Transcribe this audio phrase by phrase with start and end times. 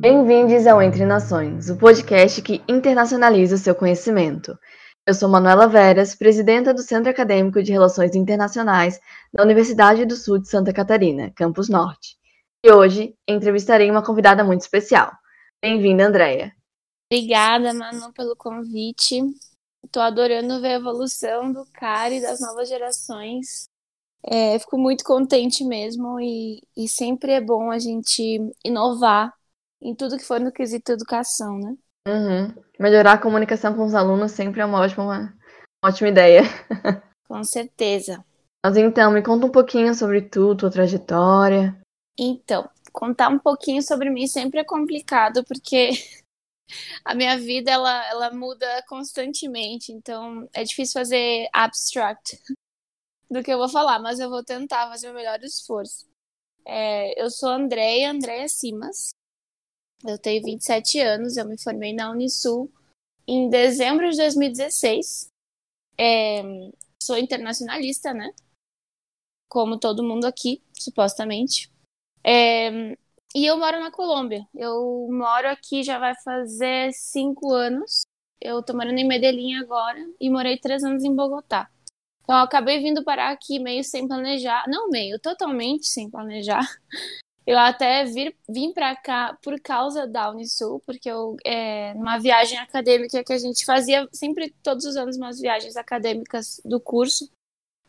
[0.00, 4.58] Bem-vindos ao Entre Nações, o podcast que internacionaliza o seu conhecimento.
[5.06, 8.98] Eu sou Manuela Veras, presidenta do Centro Acadêmico de Relações Internacionais
[9.30, 12.16] da Universidade do Sul de Santa Catarina, Campus Norte.
[12.64, 15.12] E hoje entrevistarei uma convidada muito especial.
[15.60, 16.56] Bem-vinda, Andréia.
[17.12, 19.20] Obrigada, Manu, pelo convite.
[19.84, 23.68] Estou adorando ver a evolução do CAR e das novas gerações.
[24.24, 29.38] É, fico muito contente mesmo e, e sempre é bom a gente inovar
[29.80, 31.76] em tudo que for no quesito educação, né?
[32.08, 32.54] Uhum.
[32.78, 35.34] Melhorar a comunicação com os alunos sempre é uma ótima, uma
[35.84, 36.42] ótima ideia.
[37.28, 38.24] Com certeza.
[38.64, 41.80] Mas então, me conta um pouquinho sobre tu, tua trajetória.
[42.18, 45.90] Então, contar um pouquinho sobre mim sempre é complicado, porque
[47.04, 52.38] a minha vida ela, ela muda constantemente, então é difícil fazer abstract
[53.30, 56.08] do que eu vou falar, mas eu vou tentar fazer o melhor esforço.
[56.66, 59.10] É, eu sou Andréia, Andréia Simas,
[60.04, 62.70] eu tenho 27 anos, eu me formei na Unisul
[63.26, 65.30] em dezembro de 2016.
[65.98, 66.42] É,
[67.02, 68.32] sou internacionalista, né?
[69.48, 71.70] Como todo mundo aqui, supostamente.
[72.24, 72.96] É,
[73.34, 74.46] e eu moro na Colômbia.
[74.54, 78.02] Eu moro aqui já vai fazer cinco anos.
[78.40, 81.70] Eu tô morando em Medellín agora e morei três anos em Bogotá.
[82.22, 84.64] Então eu acabei vindo parar aqui meio sem planejar.
[84.68, 86.66] Não meio, totalmente sem planejar.
[87.46, 92.58] Eu até vir, vim para cá por causa da Unisul, porque eu, é, numa viagem
[92.58, 97.30] acadêmica que a gente fazia sempre, todos os anos, umas viagens acadêmicas do curso,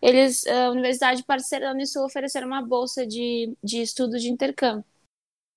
[0.01, 4.85] eles, a Universidade Parceira da Unisul ofereceram uma bolsa de, de estudo de intercâmbio.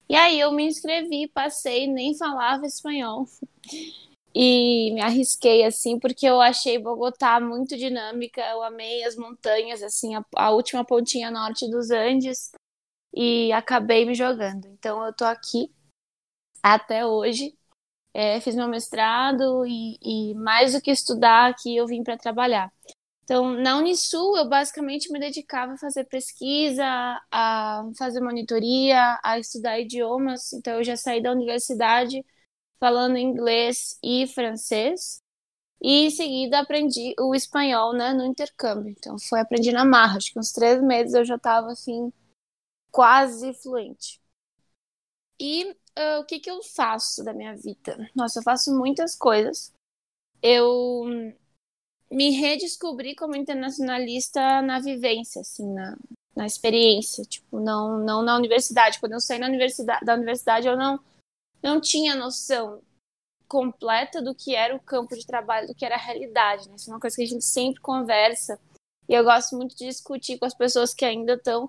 [0.08, 3.26] E aí eu me inscrevi, passei, nem falava espanhol.
[4.36, 10.16] E me arrisquei, assim, porque eu achei Bogotá muito dinâmica, eu amei as montanhas, assim,
[10.16, 12.50] a, a última pontinha norte dos Andes
[13.14, 14.66] e acabei me jogando.
[14.66, 15.72] Então eu tô aqui
[16.62, 17.54] até hoje.
[18.14, 22.72] É, fiz meu mestrado e, e, mais do que estudar aqui, eu vim para trabalhar.
[23.24, 26.84] Então, na Unisul, eu basicamente me dedicava a fazer pesquisa,
[27.30, 30.52] a fazer monitoria, a estudar idiomas.
[30.52, 32.24] Então, eu já saí da universidade
[32.78, 35.20] falando inglês e francês.
[35.82, 38.90] E em seguida aprendi o espanhol né, no intercâmbio.
[38.90, 40.18] Então, foi aprendi na marra.
[40.18, 42.12] Acho que uns três meses eu já estava assim,
[42.94, 44.20] quase fluente.
[45.40, 45.64] E
[45.98, 48.08] uh, o que, que eu faço da minha vida?
[48.14, 49.74] Nossa, eu faço muitas coisas.
[50.40, 51.04] Eu
[52.08, 55.96] me redescobri como internacionalista na vivência, assim, na,
[56.36, 59.00] na experiência, tipo, não, não na universidade.
[59.00, 61.00] Quando eu saí na universidade, da universidade, eu não,
[61.60, 62.80] não tinha noção
[63.48, 66.76] completa do que era o campo de trabalho, do que era a realidade, né?
[66.76, 68.56] Isso é uma coisa que a gente sempre conversa.
[69.08, 71.68] E eu gosto muito de discutir com as pessoas que ainda estão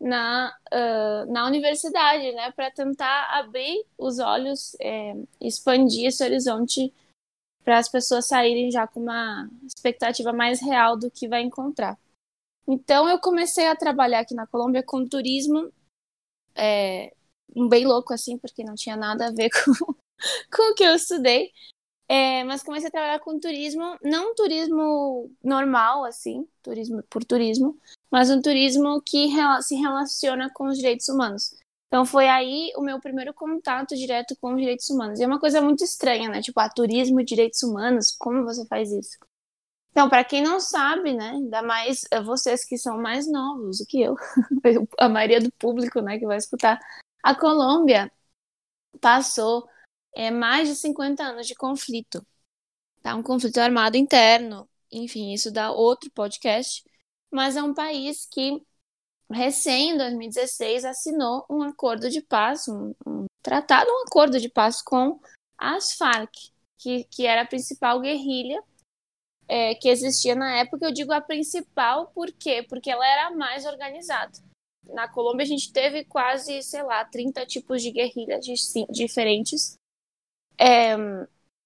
[0.00, 6.92] na, uh, na universidade, né, para tentar abrir os olhos, é, expandir esse horizonte
[7.64, 11.98] para as pessoas saírem já com uma expectativa mais real do que vai encontrar.
[12.68, 15.72] Então eu comecei a trabalhar aqui na Colômbia com turismo,
[16.54, 17.12] é,
[17.68, 19.94] bem louco assim, porque não tinha nada a ver com,
[20.54, 21.52] com o que eu estudei.
[22.08, 27.76] É, mas comecei a trabalhar com turismo, não turismo normal, assim, turismo por turismo,
[28.10, 29.28] mas um turismo que
[29.62, 31.54] se relaciona com os direitos humanos.
[31.88, 35.18] Então foi aí o meu primeiro contato direto com os direitos humanos.
[35.18, 36.40] E é uma coisa muito estranha, né?
[36.42, 39.18] Tipo, ah, turismo e direitos humanos, como você faz isso?
[39.90, 43.86] Então, para quem não sabe, né, ainda mais eh, vocês que são mais novos do
[43.86, 44.14] que eu,
[45.00, 46.78] a maioria do público, né, que vai escutar,
[47.22, 48.12] a Colômbia
[49.00, 49.66] passou
[50.16, 52.26] é, mais de 50 anos de conflito,
[53.02, 53.14] tá?
[53.14, 56.82] Um conflito armado interno, enfim, isso dá outro podcast,
[57.30, 58.62] mas é um país que,
[59.30, 64.80] recém, em 2016, assinou um acordo de paz, um, um tratado, um acordo de paz
[64.80, 65.20] com
[65.58, 66.32] as Farc,
[66.78, 68.62] que, que era a principal guerrilha
[69.46, 70.86] é, que existia na época.
[70.86, 72.64] Eu digo a principal, por quê?
[72.66, 74.32] Porque ela era a mais organizada.
[74.84, 78.46] Na Colômbia, a gente teve quase, sei lá, 30 tipos de guerrilhas
[78.90, 79.76] diferentes.
[80.58, 80.96] É,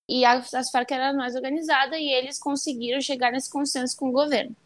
[0.08, 4.12] e as, as Farc era mais organizada e eles conseguiram chegar nesse consenso com o
[4.12, 4.56] governo.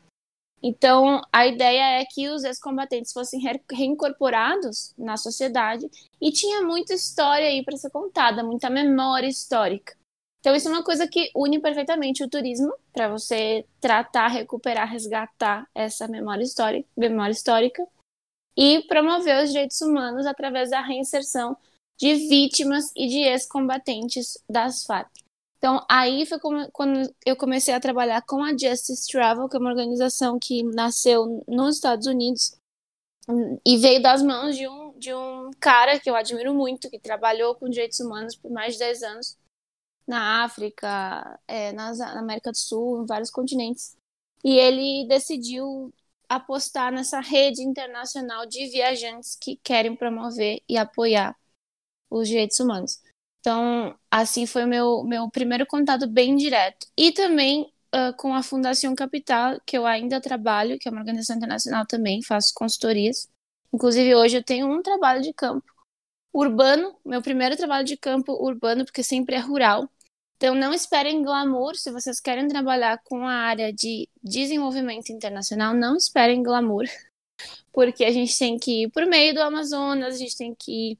[0.62, 3.38] Então, a ideia é que os ex-combatentes fossem
[3.70, 5.86] reincorporados na sociedade
[6.18, 9.94] e tinha muita história aí para ser contada, muita memória histórica.
[10.40, 15.68] Então, isso é uma coisa que une perfeitamente o turismo para você tratar, recuperar, resgatar
[15.74, 16.44] essa memória
[16.96, 17.86] memória histórica
[18.56, 21.54] e promover os direitos humanos através da reinserção
[21.99, 25.11] de vítimas e de ex-combatentes das Farc.
[25.58, 26.38] Então, aí foi
[26.73, 31.43] quando eu comecei a trabalhar com a Justice Travel, que é uma organização que nasceu
[31.49, 32.58] nos Estados Unidos
[33.64, 37.55] e veio das mãos de um de um cara que eu admiro muito, que trabalhou
[37.55, 39.37] com direitos humanos por mais de 10 anos
[40.06, 43.96] na África, é, na América do Sul, em vários continentes.
[44.43, 45.93] E ele decidiu
[46.29, 51.37] apostar nessa rede internacional de viajantes que querem promover e apoiar
[52.19, 53.00] os direitos humanos.
[53.40, 56.87] Então, assim foi meu, meu primeiro contato bem direto.
[56.96, 61.37] E também uh, com a Fundação Capital, que eu ainda trabalho, que é uma organização
[61.37, 63.28] internacional também, faço consultorias.
[63.72, 65.64] Inclusive, hoje eu tenho um trabalho de campo
[66.32, 69.88] urbano, meu primeiro trabalho de campo urbano, porque sempre é rural.
[70.37, 71.76] Então, não esperem glamour.
[71.76, 76.84] Se vocês querem trabalhar com a área de desenvolvimento internacional, não esperem glamour.
[77.72, 80.99] Porque a gente tem que ir por meio do Amazonas, a gente tem que ir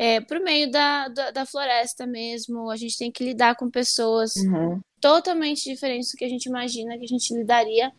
[0.00, 4.34] é, por meio da, da, da, floresta mesmo, a gente tem que lidar com pessoas
[4.36, 4.80] uhum.
[4.98, 7.92] totalmente diferentes do que a gente imagina que a gente lidaria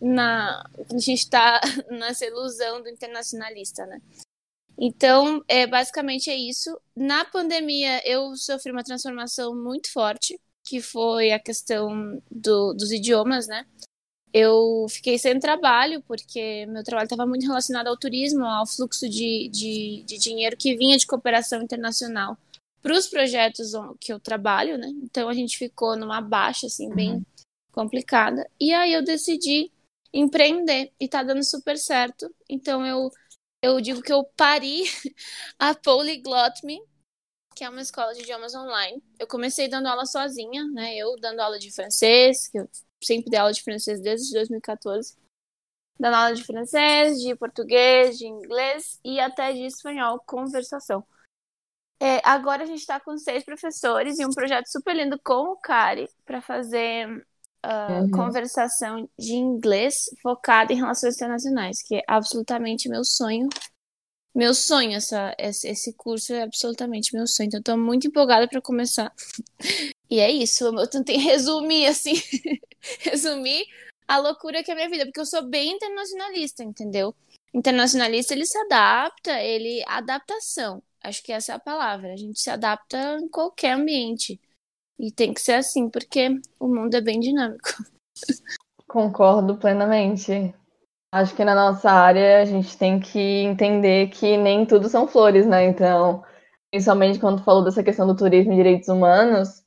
[0.00, 0.64] na.
[0.88, 1.60] A gente está
[1.90, 4.00] nessa ilusão do internacionalista, né?
[4.78, 6.80] Então, é, basicamente é isso.
[6.94, 13.48] Na pandemia, eu sofri uma transformação muito forte, que foi a questão do, dos idiomas,
[13.48, 13.66] né?
[14.32, 19.48] Eu fiquei sem trabalho, porque meu trabalho estava muito relacionado ao turismo, ao fluxo de,
[19.48, 22.36] de, de dinheiro que vinha de cooperação internacional
[22.82, 24.88] para os projetos que eu trabalho, né?
[25.02, 27.24] Então, a gente ficou numa baixa, assim, bem uhum.
[27.72, 28.48] complicada.
[28.60, 29.70] E aí, eu decidi
[30.12, 32.32] empreender, e tá dando super certo.
[32.48, 33.10] Então, eu
[33.60, 34.84] eu digo que eu pari
[35.58, 36.80] a Polyglot Me,
[37.56, 39.02] que é uma escola de idiomas online.
[39.18, 40.96] Eu comecei dando aula sozinha, né?
[40.96, 42.68] Eu dando aula de francês, que eu
[43.02, 45.16] sempre dei aula de francês desde 2014.
[45.98, 51.04] Dando aula de francês, de português, de inglês e até de espanhol, conversação.
[52.00, 55.56] É, agora a gente está com seis professores e um projeto super lindo com o
[55.56, 57.08] Cari para fazer
[57.66, 58.10] uh, uhum.
[58.12, 63.48] conversação de inglês focada em relações internacionais, que é absolutamente meu sonho.
[64.32, 67.48] Meu sonho, essa, esse curso é absolutamente meu sonho.
[67.48, 69.12] Então, estou muito empolgada para começar.
[70.10, 70.64] E é isso.
[70.66, 72.14] Eu tentei resumir, assim,
[73.00, 73.66] resumir
[74.06, 77.14] a loucura que é a minha vida, porque eu sou bem internacionalista, entendeu?
[77.52, 79.82] Internacionalista, ele se adapta, ele.
[79.86, 80.82] Adaptação.
[81.02, 82.12] Acho que essa é a palavra.
[82.12, 84.40] A gente se adapta em qualquer ambiente.
[84.98, 87.68] E tem que ser assim, porque o mundo é bem dinâmico.
[88.88, 90.54] Concordo plenamente.
[91.12, 95.46] Acho que na nossa área a gente tem que entender que nem tudo são flores,
[95.46, 95.64] né?
[95.64, 96.22] Então,
[96.70, 99.62] principalmente quando falou dessa questão do turismo e direitos humanos,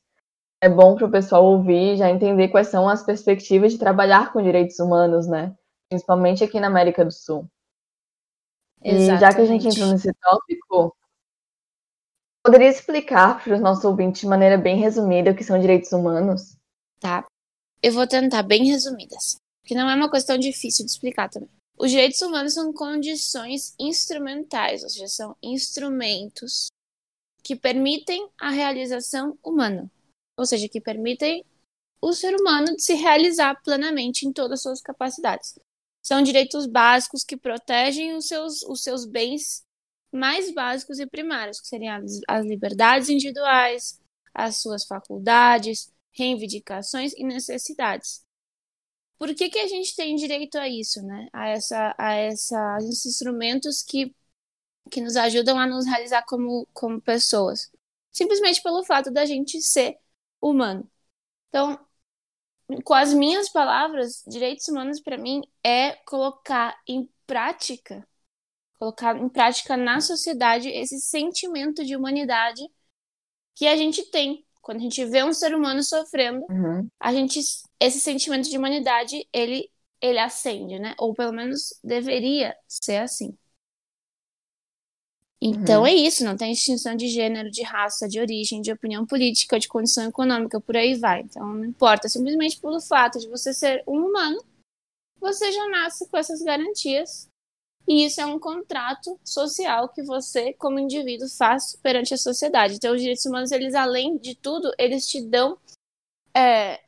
[0.62, 4.42] é bom para o pessoal ouvir já entender quais são as perspectivas de trabalhar com
[4.42, 5.54] direitos humanos, né?
[5.90, 7.46] Principalmente aqui na América do Sul.
[8.80, 9.16] Exatamente.
[9.16, 10.96] E já que a gente entrou nesse tópico,
[12.44, 16.56] Poderia explicar para os nossos ouvintes de maneira bem resumida o que são direitos humanos?
[16.98, 17.24] Tá.
[17.80, 21.48] Eu vou tentar bem resumidas, porque não é uma questão difícil de explicar também.
[21.78, 26.66] Os direitos humanos são condições instrumentais, ou seja, são instrumentos
[27.44, 29.88] que permitem a realização humana,
[30.36, 31.44] ou seja, que permitem
[32.00, 35.58] o ser humano se realizar plenamente em todas as suas capacidades.
[36.02, 39.64] São direitos básicos que protegem os seus, os seus bens
[40.12, 44.00] mais básicos e primários, que seriam as, as liberdades individuais,
[44.34, 48.24] as suas faculdades, reivindicações e necessidades.
[49.16, 51.28] Por que, que a gente tem direito a isso, né?
[51.32, 54.12] A, essa, a essa, esses instrumentos que,
[54.90, 57.70] que nos ajudam a nos realizar como, como pessoas?
[58.10, 59.96] Simplesmente pelo fato da gente ser
[60.42, 60.90] humano.
[61.48, 61.78] Então,
[62.84, 68.06] com as minhas palavras, direitos humanos para mim é colocar em prática
[68.82, 72.60] colocar em prática na sociedade esse sentimento de humanidade
[73.54, 74.44] que a gente tem.
[74.60, 76.88] Quando a gente vê um ser humano sofrendo, uhum.
[76.98, 77.40] a gente
[77.78, 79.70] esse sentimento de humanidade, ele
[80.00, 80.96] ele acende, né?
[80.98, 83.38] Ou pelo menos deveria ser assim.
[85.44, 85.86] Então uhum.
[85.88, 89.66] é isso, não tem distinção de gênero, de raça, de origem, de opinião política, de
[89.66, 91.22] condição econômica, por aí vai.
[91.22, 94.40] Então não importa, simplesmente pelo fato de você ser um humano,
[95.18, 97.28] você já nasce com essas garantias
[97.88, 102.74] e isso é um contrato social que você, como indivíduo, faz perante a sociedade.
[102.74, 105.58] Então, os direitos humanos, eles, além de tudo, eles te dão.
[106.34, 106.80] É...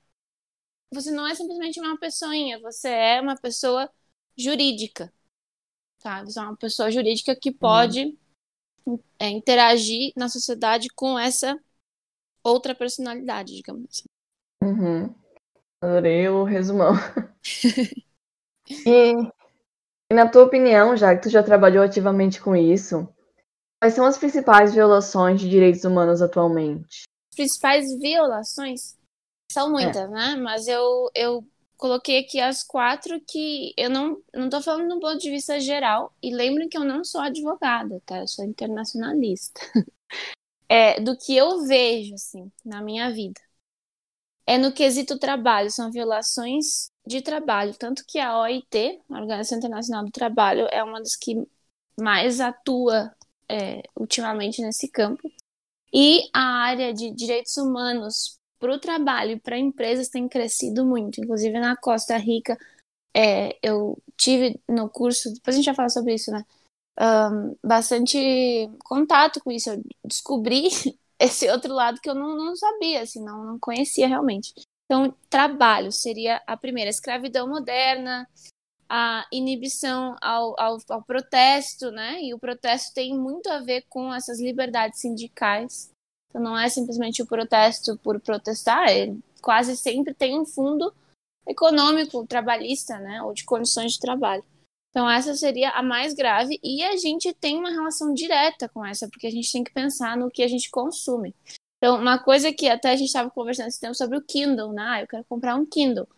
[0.92, 3.90] Você não é simplesmente uma pessoinha, você é uma pessoa
[4.37, 5.12] jurídica.
[5.99, 6.25] Tá?
[6.25, 8.16] Você é uma pessoa jurídica que pode uhum.
[9.19, 11.59] É, interagir na sociedade com essa
[12.43, 14.09] outra personalidade, digamos assim.
[14.62, 15.14] Uhum.
[15.81, 16.95] Adorei o resumão.
[18.87, 19.14] e
[20.11, 23.09] e na tua opinião, já que tu já trabalhou ativamente com isso,
[23.81, 27.05] quais são as principais violações de direitos humanos atualmente?
[27.31, 28.97] As principais violações
[29.50, 30.09] são muitas, é.
[30.09, 30.37] né?
[30.37, 31.45] Mas eu, eu
[31.85, 36.14] coloquei aqui as quatro que eu não, não tô falando do ponto de vista geral,
[36.23, 38.21] e lembrem que eu não sou advogada, tá?
[38.21, 39.61] Eu sou internacionalista.
[40.67, 43.38] É, do que eu vejo, assim, na minha vida.
[44.47, 47.75] É no quesito trabalho, são violações de trabalho.
[47.75, 51.47] Tanto que a OIT, a Organização Internacional do Trabalho, é uma das que
[52.00, 53.14] mais atua
[53.47, 55.31] é, ultimamente nesse campo.
[55.93, 61.20] E a área de direitos humanos para o trabalho e para empresas tem crescido muito.
[61.20, 62.58] Inclusive na Costa Rica,
[63.16, 66.44] é, eu tive no curso, depois a gente vai falar sobre isso, né?
[67.00, 68.18] Um, bastante
[68.84, 69.70] contato com isso.
[69.70, 70.68] Eu descobri
[71.18, 74.52] esse outro lado que eu não, não sabia, assim, não, não conhecia realmente.
[74.84, 78.28] Então, trabalho seria a primeira, escravidão moderna,
[78.88, 82.23] a inibição ao, ao, ao, protesto, né?
[82.23, 85.90] E o protesto tem muito a ver com essas liberdades sindicais.
[86.35, 90.93] Então, não é simplesmente o protesto por protestar, ele quase sempre tem um fundo
[91.47, 93.23] econômico, trabalhista, né?
[93.23, 94.43] Ou de condições de trabalho.
[94.91, 99.09] Então, essa seria a mais grave, e a gente tem uma relação direta com essa,
[99.09, 101.35] porque a gente tem que pensar no que a gente consome.
[101.79, 104.85] Então, uma coisa que até a gente estava conversando esse tempo sobre o Kindle, né?
[104.87, 106.09] Ah, eu quero comprar um Kindle.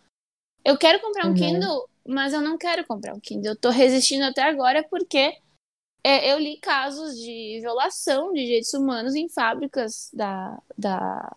[0.64, 1.34] Eu quero comprar um uhum.
[1.34, 3.50] Kindle, mas eu não quero comprar um Kindle.
[3.50, 5.36] Eu estou resistindo até agora porque
[6.06, 11.36] é, eu li casos de violação de direitos humanos em fábricas da, da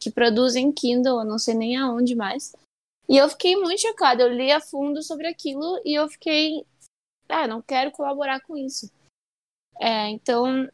[0.00, 2.56] que produzem Kindle, eu não sei nem aonde mais.
[3.06, 4.22] E eu fiquei muito chocada.
[4.22, 6.64] Eu li a fundo sobre aquilo e eu fiquei,
[7.28, 8.90] ah, não quero colaborar com isso.
[9.78, 10.66] É, então,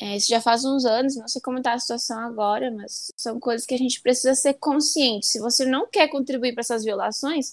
[0.00, 3.38] é, isso já faz uns anos, não sei como está a situação agora, mas são
[3.38, 5.26] coisas que a gente precisa ser consciente.
[5.26, 7.52] Se você não quer contribuir para essas violações,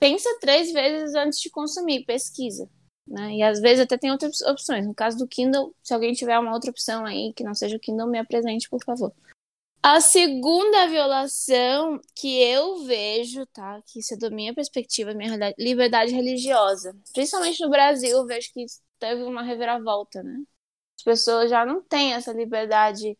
[0.00, 2.70] pensa três vezes antes de consumir, pesquisa.
[3.08, 3.36] Né?
[3.36, 4.86] E às vezes até tem outras opções.
[4.86, 7.80] No caso do Kindle, se alguém tiver uma outra opção aí que não seja o
[7.80, 9.12] Kindle, me apresente, por favor.
[9.82, 13.80] A segunda violação que eu vejo, tá?
[13.86, 16.94] Que isso é da minha perspectiva, minha liberdade religiosa.
[17.14, 18.66] Principalmente no Brasil, eu vejo que
[18.98, 20.42] teve uma reviravolta, né?
[20.98, 23.16] As pessoas já não têm essa liberdade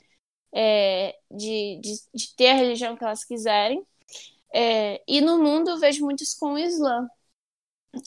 [0.53, 3.87] é, de, de, de, ter a religião que elas quiserem.
[4.53, 7.09] É, e no mundo eu vejo muitos com o Islã.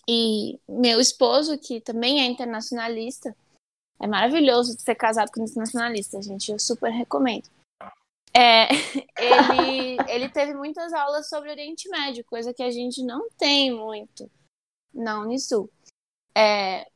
[0.08, 3.36] E meu esposo, que também é internacionalista,
[4.00, 6.52] é maravilhoso ser casado com um internacionalista, gente.
[6.52, 7.50] Eu super recomendo.
[8.34, 8.68] É,
[9.18, 14.30] ele, ele teve muitas aulas sobre Oriente Médio, coisa que a gente não tem muito
[14.94, 15.70] na Unisul.
[16.36, 16.88] É,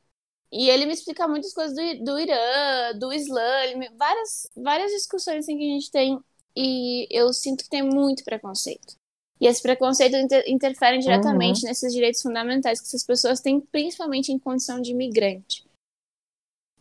[0.51, 5.39] e ele me explica muitas coisas do, do Irã, do Islã, me, várias, várias discussões
[5.39, 6.19] assim, que a gente tem,
[6.55, 8.95] e eu sinto que tem muito preconceito.
[9.39, 11.69] E esse preconceito inter interfere diretamente uhum.
[11.69, 15.65] nesses direitos fundamentais que essas pessoas têm, principalmente em condição de imigrante.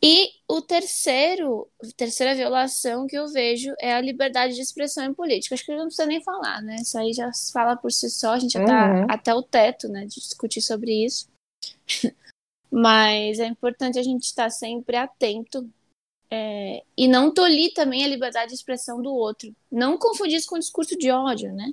[0.07, 5.55] E o terceiro, terceira violação que eu vejo é a liberdade de expressão em política.
[5.55, 6.77] Acho que não precisa nem falar, né?
[6.77, 9.07] Isso aí já fala por si só, a gente já tá uhum.
[9.09, 11.27] até o teto, né, de discutir sobre isso.
[12.71, 15.67] Mas é importante a gente estar sempre atento
[16.31, 19.55] é, e não tolir também a liberdade de expressão do outro.
[19.73, 21.73] Não confundir isso com o discurso de ódio, né?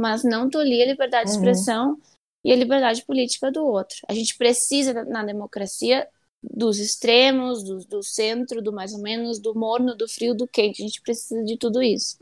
[0.00, 1.42] Mas não tolir a liberdade de uhum.
[1.42, 2.00] expressão uhum.
[2.44, 3.98] e a liberdade política do outro.
[4.08, 6.08] A gente precisa, na democracia,
[6.42, 10.82] dos extremos, do, do centro, do mais ou menos, do morno, do frio, do quente.
[10.82, 12.16] A gente precisa de tudo isso.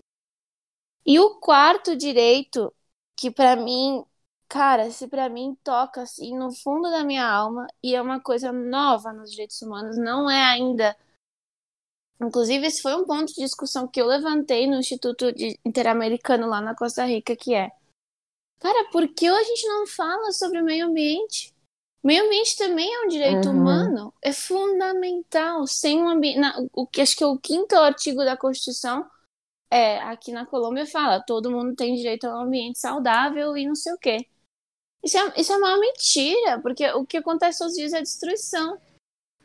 [1.06, 2.74] E o quarto direito,
[3.16, 4.04] que para mim,
[4.48, 8.52] cara, se para mim toca assim no fundo da minha alma e é uma coisa
[8.52, 10.96] nova nos direitos humanos, não é ainda
[12.20, 15.26] Inclusive, esse foi um ponto de discussão que eu levantei no Instituto
[15.64, 17.70] Interamericano lá na Costa Rica, que é,
[18.58, 21.54] cara, por que a gente não fala sobre o meio ambiente?
[22.02, 23.60] O meio ambiente também é um direito uhum.
[23.60, 25.66] humano, é fundamental.
[25.66, 26.40] Sem um ambiente,
[26.72, 29.08] o que acho que é o quinto artigo da Constituição,
[29.70, 33.74] é, aqui na Colômbia fala, todo mundo tem direito a um ambiente saudável e não
[33.74, 34.26] sei o quê.
[35.04, 38.76] Isso é, isso é uma mentira, porque o que acontece todos os dias é destruição.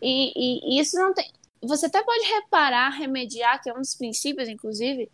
[0.01, 1.31] E, e, e isso não tem
[1.63, 5.09] você até pode reparar, remediar, que é um dos princípios, inclusive,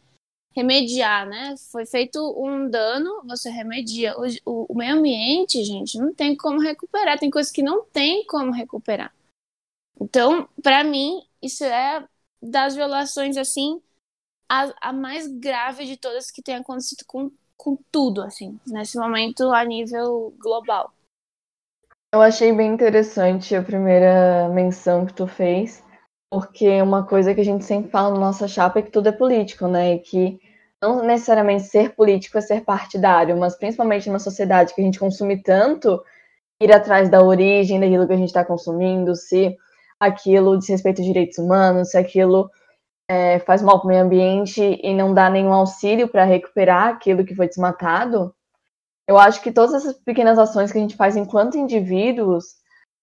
[0.56, 1.56] remediar, né?
[1.72, 4.16] Foi feito um dano, você remedia.
[4.18, 7.20] O, o, o, meio ambiente, gente, não tem como recuperar.
[7.20, 9.14] Tem coisas que não tem como recuperar.
[10.00, 12.08] Então, para mim, isso é
[12.42, 13.82] das violações, assim,
[14.50, 19.52] a, a, mais grave de todas que tem acontecido com, com tudo, assim, nesse momento
[19.52, 20.94] a nível global.
[22.14, 25.84] Eu achei bem interessante a primeira menção que tu fez
[26.30, 29.12] porque uma coisa que a gente sempre fala na nossa chapa é que tudo é
[29.12, 29.96] político, né?
[29.96, 30.40] E que
[30.82, 35.42] não necessariamente ser político é ser partidário, mas principalmente numa sociedade que a gente consome
[35.42, 36.02] tanto,
[36.62, 39.58] ir atrás da origem daquilo que a gente está consumindo, se
[40.00, 42.50] aquilo diz respeito a direitos humanos, se aquilo
[43.10, 47.26] é, faz mal para o meio ambiente e não dá nenhum auxílio para recuperar aquilo
[47.26, 48.34] que foi desmatado,
[49.08, 52.46] Eu acho que todas essas pequenas ações que a gente faz enquanto indivíduos,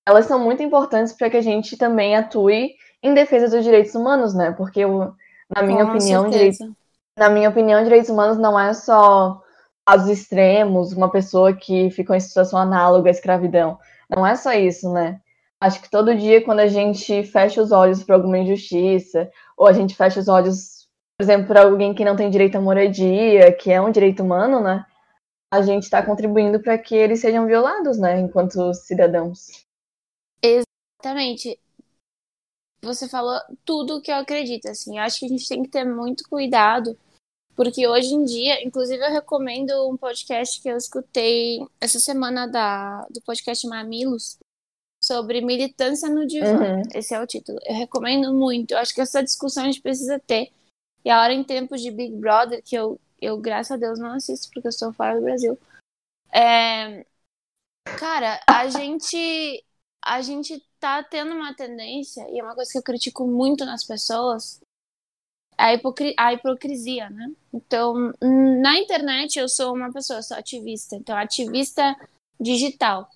[0.07, 4.35] elas são muito importantes para que a gente também atue em defesa dos direitos humanos,
[4.35, 4.53] né?
[4.53, 5.15] Porque, eu,
[5.55, 6.77] na minha Com opinião, direito,
[7.19, 9.43] na minha opinião, direitos humanos não é só
[9.87, 13.79] casos extremos, uma pessoa que ficou em situação análoga à escravidão.
[14.11, 15.21] Não é só isso, né?
[15.61, 19.73] Acho que todo dia, quando a gente fecha os olhos para alguma injustiça, ou a
[19.73, 20.87] gente fecha os olhos,
[21.17, 24.61] por exemplo, para alguém que não tem direito à moradia, que é um direito humano,
[24.61, 24.85] né?
[25.53, 28.19] A gente está contribuindo para que eles sejam violados, né?
[28.19, 29.65] Enquanto cidadãos.
[30.43, 31.59] Exatamente.
[32.87, 34.97] Você falou tudo o que eu acredito, assim.
[34.97, 36.97] Eu acho que a gente tem que ter muito cuidado,
[37.55, 43.05] porque hoje em dia, inclusive eu recomendo um podcast que eu escutei essa semana da,
[43.11, 44.39] do podcast Mamilos,
[45.03, 46.77] sobre militância no divã.
[46.77, 46.83] Uhum.
[46.95, 47.59] Esse é o título.
[47.65, 48.73] Eu recomendo muito.
[48.73, 50.51] Eu acho que essa discussão a gente precisa ter.
[51.05, 54.13] E a hora em tempos de Big Brother, que eu, eu graças a Deus, não
[54.13, 55.57] assisto porque eu estou fora do Brasil.
[56.33, 57.07] É...
[57.99, 59.65] Cara, a gente
[60.05, 63.85] a gente tá tendo uma tendência, e é uma coisa que eu critico muito nas
[63.85, 64.61] pessoas,
[65.57, 67.33] a, hipocri a hipocrisia, né?
[67.53, 70.97] Então, na internet eu sou uma pessoa, sou ativista.
[70.97, 71.97] Então, ativista
[72.39, 73.09] digital.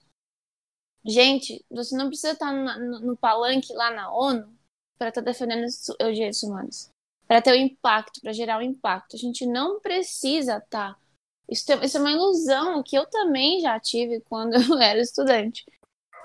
[1.05, 4.53] Gente, você não precisa estar no, no palanque lá na ONU
[4.99, 6.91] para estar tá defendendo os direitos humanos.
[7.27, 9.17] Para ter o um impacto, para gerar o um impacto.
[9.17, 10.95] A gente não precisa estar.
[10.95, 11.01] Tá.
[11.49, 15.65] Isso, isso, é uma ilusão que eu também já tive quando eu era estudante.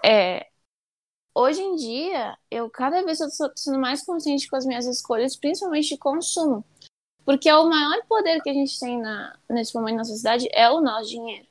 [0.03, 0.47] É,
[1.35, 5.89] hoje em dia, eu cada vez estou sendo mais consciente com as minhas escolhas, principalmente
[5.89, 6.65] de consumo.
[7.23, 10.79] Porque o maior poder que a gente tem na, nesse momento na sociedade é o
[10.79, 11.47] nosso dinheiro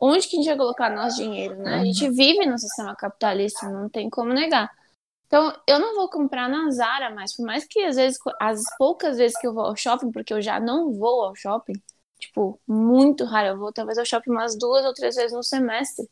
[0.00, 1.80] onde que a gente vai colocar nosso dinheiro, né?
[1.80, 4.70] A gente vive no sistema capitalista, não tem como negar.
[5.26, 9.18] Então, eu não vou comprar na Zara mais, por mais que às vezes, as poucas
[9.18, 11.74] vezes que eu vou ao shopping, porque eu já não vou ao shopping,
[12.18, 16.08] tipo, muito raro, eu vou talvez ao shopping umas duas ou três vezes no semestre.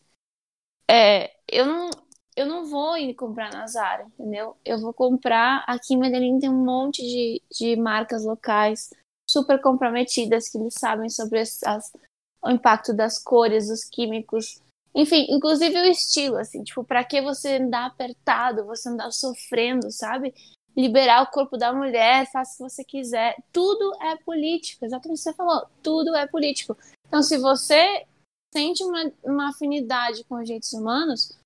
[0.89, 1.91] É, eu não,
[2.39, 4.57] eu não vou ir comprar na Zara, entendeu?
[4.65, 8.91] Eu vou comprar, aqui em Medellín tem um monte de, de marcas locais
[9.29, 11.93] super comprometidas que eles sabem sobre as,
[12.41, 14.63] o impacto das cores, dos químicos,
[14.95, 20.33] enfim, inclusive o estilo, assim, tipo, para que você andar apertado, você andar sofrendo, sabe?
[20.77, 23.37] Liberar o corpo da mulher, faça o que você quiser.
[23.53, 26.77] Tudo é político, exatamente o que você falou, tudo é político.
[27.09, 28.07] Então, se você
[28.55, 31.37] sente uma, uma afinidade com os direitos humanos,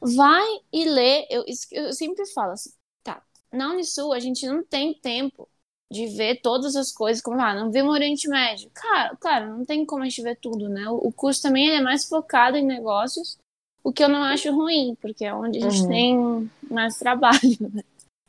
[0.00, 1.26] vai e lê.
[1.30, 2.70] Eu, eu sempre falo assim,
[3.02, 5.48] tá, na Unisul a gente não tem tempo
[5.90, 8.70] de ver todas as coisas, como, ah, não vimos o Oriente Médio.
[8.74, 10.88] Cara, claro, não tem como a gente ver tudo, né?
[10.88, 13.38] O, curso também é mais focado em negócios,
[13.82, 15.88] o que eu não acho ruim, porque é onde a gente uhum.
[15.88, 17.40] tem mais trabalho,
[17.72, 17.82] né?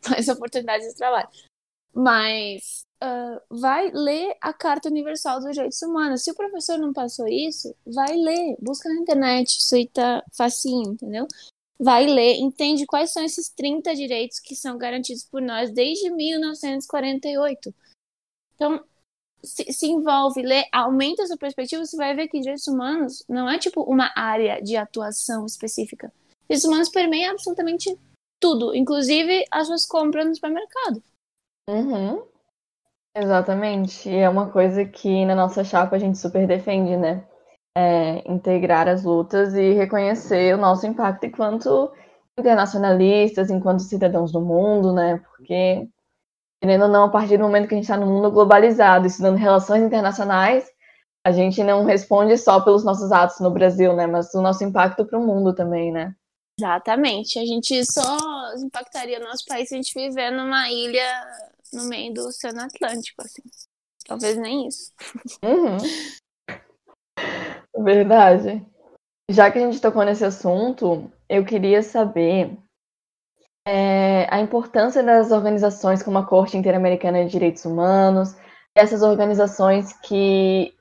[0.09, 1.27] mais oportunidades de trabalho.
[1.93, 6.23] Mas uh, vai ler a Carta Universal dos Direitos Humanos.
[6.23, 10.93] Se o professor não passou isso, vai ler, busca na internet, isso aí tá facinho,
[10.93, 11.27] entendeu?
[11.79, 17.73] Vai ler, entende quais são esses 30 direitos que são garantidos por nós desde 1948.
[18.55, 18.83] Então,
[19.41, 23.57] se, se envolve, lê, aumenta sua perspectiva, você vai ver que direitos humanos não é
[23.57, 26.11] tipo uma área de atuação específica.
[26.41, 27.97] Direitos humanos permeiam absolutamente
[28.39, 31.01] tudo, inclusive as suas compras no supermercado.
[31.69, 32.23] Uhum.
[33.15, 34.09] Exatamente.
[34.09, 37.25] E é uma coisa que na nossa chapa a gente super defende, né?
[37.79, 41.89] É, integrar as lutas e reconhecer o nosso impacto enquanto
[42.37, 45.21] internacionalistas, enquanto cidadãos do mundo, né?
[45.29, 45.87] Porque,
[46.61, 49.37] querendo ou não, a partir do momento que a gente está no mundo globalizado, estudando
[49.37, 50.65] relações internacionais,
[51.23, 54.07] a gente não responde só pelos nossos atos no Brasil, né?
[54.07, 56.13] Mas o nosso impacto para o mundo também, né?
[56.59, 57.39] Exatamente.
[57.39, 58.17] A gente só
[58.57, 61.07] impactaria o nosso país se a gente viver numa ilha
[61.71, 63.43] no meio do Oceano Atlântico, assim.
[64.05, 64.91] Talvez nem isso.
[65.41, 65.77] Uhum.
[67.77, 68.65] Verdade.
[69.29, 72.57] Já que a gente tocou nesse assunto, eu queria saber
[73.67, 78.35] é, a importância das organizações como a Corte Interamericana de Direitos Humanos,
[78.75, 80.73] essas organizações que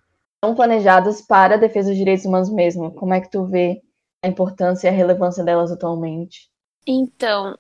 [0.43, 2.93] são planejadas para a defesa dos direitos humanos mesmo.
[2.95, 3.83] Como é que tu vê
[4.25, 6.49] a importância e a relevância delas atualmente?
[6.87, 7.59] Então,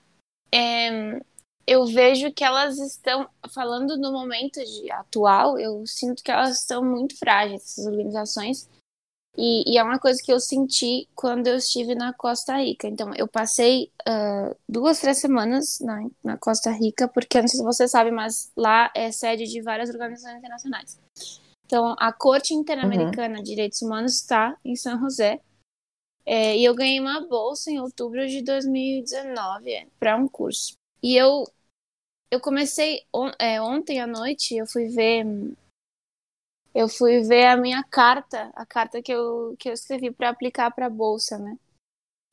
[0.53, 1.21] é,
[1.68, 6.83] eu vejo que elas estão, falando no momento de, atual, eu sinto que elas estão
[6.83, 8.66] muito frágeis, essas organizações,
[9.37, 12.88] e, e, é uma coisa que eu senti quando eu estive na Costa Rica.
[12.88, 17.64] Então, eu passei uh, duas, três semanas na, na Costa Rica, porque não sei se
[17.64, 20.98] você sabe, mas lá é sede de várias organizações internacionais.
[21.66, 23.42] Então, a Corte Interamericana uhum.
[23.42, 25.40] de Direitos Humanos está em São José.
[26.26, 30.78] É, e eu ganhei uma bolsa em outubro de 2019 é, para um curso.
[31.02, 31.44] E eu,
[32.31, 35.25] eu comecei on, é, ontem à noite, eu fui ver
[36.75, 40.71] eu fui ver a minha carta, a carta que eu, que eu escrevi para aplicar
[40.71, 41.59] para a bolsa, né?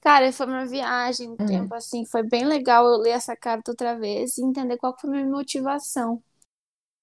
[0.01, 1.45] Cara, foi uma viagem no uhum.
[1.47, 5.09] tempo, assim, foi bem legal eu ler essa carta outra vez e entender qual foi
[5.09, 6.21] a minha motivação.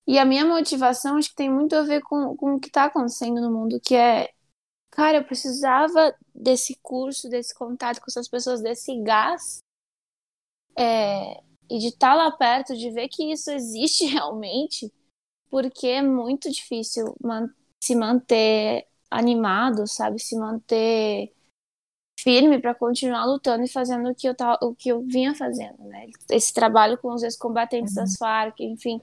[0.07, 2.85] E a minha motivação acho que tem muito a ver com, com o que está
[2.85, 4.33] acontecendo no mundo, que é,
[4.91, 9.59] cara, eu precisava desse curso, desse contato com essas pessoas, desse gás,
[10.79, 14.93] é, e de estar tá lá perto, de ver que isso existe realmente,
[15.51, 17.49] porque é muito difícil man
[17.83, 20.21] se manter animado, sabe?
[20.21, 21.33] Se manter
[22.21, 26.09] firme para continuar lutando e fazendo o que eu, o que eu vinha fazendo, né?
[26.31, 28.03] Esse trabalho com os ex-combatentes uhum.
[28.03, 29.01] das Farc, enfim,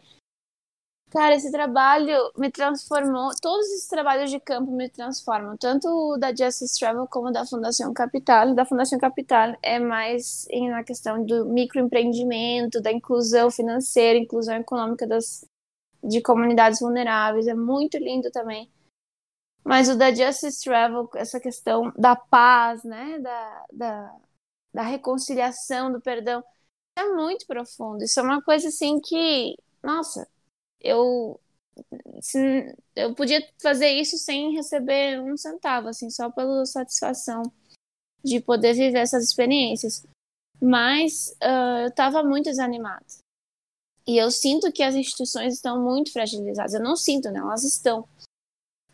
[1.12, 3.32] Cara, esse trabalho me transformou.
[3.42, 7.92] Todos esses trabalhos de campo me transformam, tanto o da Justice Travel como da Fundação
[7.94, 8.54] Capital.
[8.54, 15.44] Da Fundação Capital é mais na questão do microempreendimento, da inclusão financeira, inclusão econômica das,
[16.04, 17.48] de comunidades vulneráveis.
[17.48, 18.70] É muito lindo também.
[19.64, 24.16] Mas o da Justice Travel, essa questão da paz, né, da, da,
[24.72, 26.44] da reconciliação, do perdão,
[26.96, 28.04] é muito profundo.
[28.04, 30.28] Isso é uma coisa assim que, nossa,
[30.82, 31.40] eu
[32.22, 37.44] se, eu podia fazer isso sem receber um centavo, assim, só pela satisfação
[38.24, 40.06] de poder viver essas experiências.
[40.62, 43.06] Mas uh, eu estava muito desanimada.
[44.06, 46.74] E eu sinto que as instituições estão muito fragilizadas.
[46.74, 47.40] Eu não sinto, né?
[47.40, 48.08] Elas estão.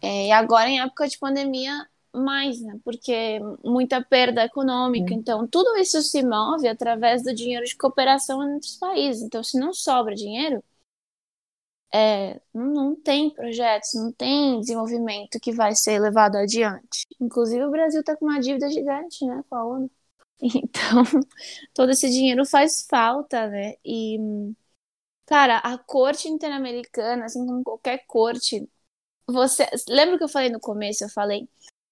[0.01, 2.77] É, e agora, em época de pandemia, mais, né?
[2.83, 5.13] Porque muita perda econômica.
[5.13, 5.19] Uhum.
[5.19, 9.23] Então, tudo isso se move através do dinheiro de cooperação entre os países.
[9.23, 10.63] Então, se não sobra dinheiro,
[11.93, 17.05] é, não tem projetos, não tem desenvolvimento que vai ser levado adiante.
[17.19, 19.91] Inclusive, o Brasil está com uma dívida gigante né, com a ONU.
[20.41, 21.03] Então,
[21.73, 23.75] todo esse dinheiro faz falta, né?
[23.85, 24.17] E,
[25.25, 28.67] cara, a corte interamericana, assim como qualquer corte,
[29.25, 29.65] você.
[29.87, 31.03] Lembra que eu falei no começo?
[31.05, 31.47] Eu falei.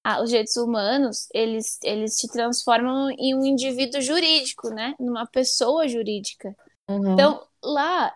[0.06, 4.94] Ah, os direitos humanos, eles, eles te transformam em um indivíduo jurídico, né?
[5.00, 6.54] Numa pessoa jurídica.
[6.90, 7.14] Uhum.
[7.14, 8.16] Então, lá,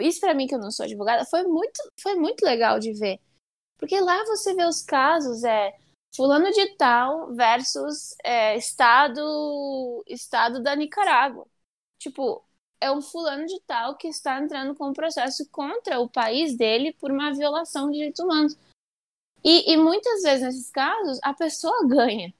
[0.00, 3.20] isso para mim que eu não sou advogada, foi muito, foi muito legal de ver.
[3.78, 5.74] Porque lá você vê os casos, é
[6.14, 11.46] fulano de tal versus é, estado estado da Nicarágua.
[11.98, 12.44] Tipo,
[12.80, 16.92] é um fulano de tal que está entrando com um processo contra o país dele
[16.92, 18.56] por uma violação de direitos humanos.
[19.42, 22.32] E, e muitas vezes nesses casos a pessoa ganha.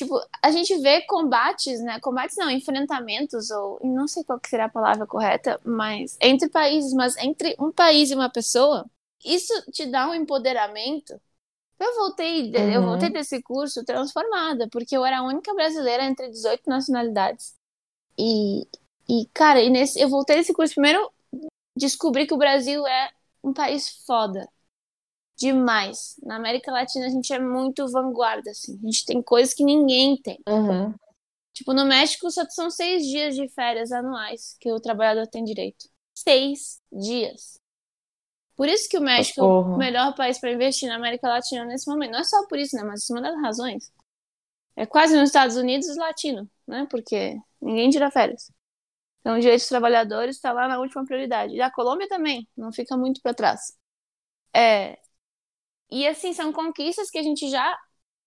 [0.00, 2.00] Tipo, a gente vê combates, né?
[2.00, 6.94] Combates não, enfrentamentos, ou não sei qual que será a palavra correta, mas entre países,
[6.94, 8.86] mas entre um país e uma pessoa,
[9.22, 11.20] isso te dá um empoderamento.
[11.78, 12.70] Eu voltei, uhum.
[12.72, 17.54] eu voltei desse curso transformada, porque eu era a única brasileira entre 18 nacionalidades.
[18.18, 18.66] E,
[19.06, 21.12] e cara, e nesse, eu voltei desse curso primeiro
[21.76, 23.10] descobri que o Brasil é
[23.44, 24.48] um país foda
[25.40, 26.16] demais.
[26.22, 28.78] Na América Latina a gente é muito vanguarda, assim.
[28.82, 30.38] A gente tem coisas que ninguém tem.
[30.46, 30.94] Uhum.
[31.54, 35.88] Tipo, no México só são seis dias de férias anuais que o trabalhador tem direito.
[36.14, 37.58] Seis dias.
[38.54, 39.72] Por isso que o México uhum.
[39.72, 42.12] é o melhor país para investir na América Latina nesse momento.
[42.12, 42.84] Não é só por isso, né?
[42.84, 43.90] Mas é uma das razões.
[44.76, 46.86] É quase nos Estados Unidos latino, né?
[46.90, 48.52] Porque ninguém tira férias.
[49.20, 51.54] Então, o direito dos trabalhadores está lá na última prioridade.
[51.54, 53.72] E a Colômbia também, não fica muito para trás.
[54.54, 54.98] É,
[55.90, 57.78] e assim, são conquistas que a gente já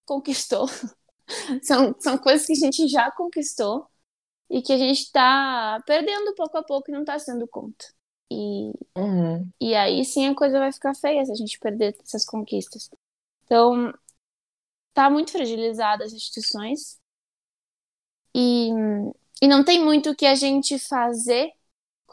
[0.05, 0.67] conquistou.
[1.63, 3.87] são, são coisas que a gente já conquistou
[4.49, 7.85] e que a gente está perdendo pouco a pouco e não está sendo conta.
[8.31, 9.49] E, uhum.
[9.61, 12.89] e aí sim a coisa vai ficar feia se a gente perder essas conquistas.
[13.45, 13.93] Então,
[14.93, 16.99] tá muito fragilizada as instituições.
[18.35, 18.69] E,
[19.41, 21.51] e não tem muito o que a gente fazer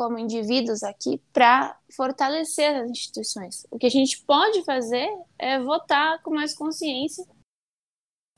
[0.00, 3.66] como indivíduos aqui para fortalecer as instituições.
[3.70, 5.06] O que a gente pode fazer
[5.38, 7.22] é votar com mais consciência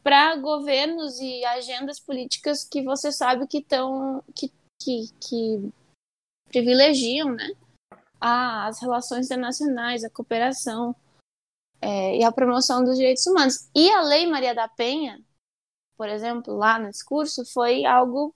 [0.03, 5.73] para governos e agendas políticas que você sabe que estão que, que, que
[6.49, 7.53] privilegiam, né,
[8.21, 10.97] as relações internacionais, a cooperação
[11.81, 13.71] é, e a promoção dos direitos humanos.
[13.73, 15.25] E a Lei Maria da Penha,
[15.97, 18.35] por exemplo, lá nesse curso, foi algo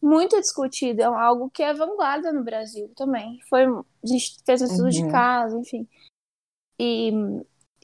[0.00, 3.40] muito discutido, é algo que é vanguarda no Brasil também.
[3.48, 4.90] Foi, a gente fez um estudo uhum.
[4.90, 5.88] de caso, enfim.
[6.78, 7.12] E,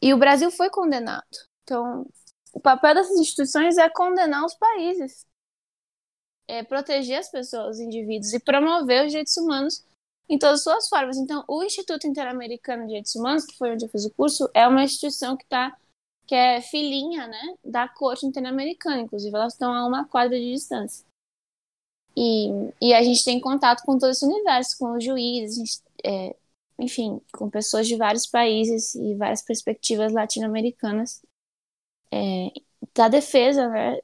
[0.01, 1.25] e o Brasil foi condenado.
[1.62, 2.07] Então,
[2.53, 5.27] o papel dessas instituições é condenar os países,
[6.46, 9.85] é proteger as pessoas, os indivíduos e promover os direitos humanos
[10.29, 11.16] em todas as suas formas.
[11.16, 14.66] Então, o Instituto Interamericano de Direitos Humanos, que foi onde eu fiz o curso, é
[14.68, 15.77] uma instituição que está
[16.27, 19.01] que é filhinha, né, da Corte Interamericana.
[19.01, 21.05] Inclusive, elas estão a uma quadra de distância.
[22.16, 22.48] E,
[22.81, 26.35] e a gente tem contato com todo esse universo, com os juízes, é,
[26.79, 31.22] enfim, com pessoas de vários países e várias perspectivas latino-americanas
[32.12, 32.48] é,
[32.94, 33.98] da defesa né,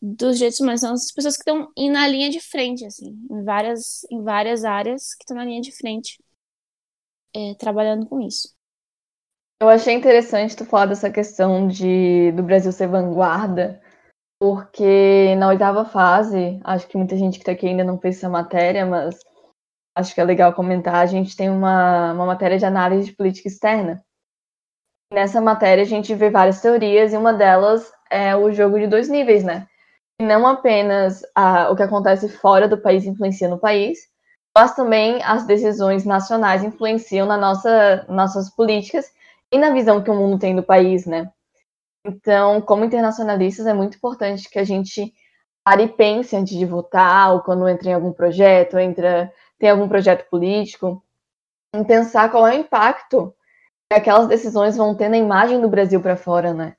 [0.00, 0.80] dos direitos humanos.
[0.80, 5.14] São as pessoas que estão na linha de frente, assim, em várias, em várias áreas
[5.14, 6.22] que estão na linha de frente,
[7.34, 8.54] é, trabalhando com isso.
[9.60, 13.80] Eu achei interessante tu falar dessa questão de do Brasil ser vanguarda,
[14.44, 18.28] porque na oitava fase, acho que muita gente que está aqui ainda não fez essa
[18.28, 19.18] matéria, mas
[19.96, 23.48] acho que é legal comentar, a gente tem uma, uma matéria de análise de política
[23.48, 24.04] externa.
[25.10, 29.08] Nessa matéria a gente vê várias teorias e uma delas é o jogo de dois
[29.08, 29.66] níveis, né?
[30.20, 33.98] Não apenas a, o que acontece fora do país influencia no país,
[34.54, 39.10] mas também as decisões nacionais influenciam na nossa nossas políticas
[39.50, 41.32] e na visão que o mundo tem do país, né?
[42.04, 45.12] Então, como internacionalistas, é muito importante que a gente
[45.64, 49.88] pare e pense antes de votar, ou quando entra em algum projeto, entra, tem algum
[49.88, 51.02] projeto político,
[51.74, 53.34] em pensar qual é o impacto
[53.90, 56.76] que aquelas decisões vão ter na imagem do Brasil para fora, né?